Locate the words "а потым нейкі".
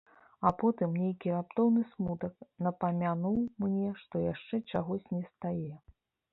0.49-1.33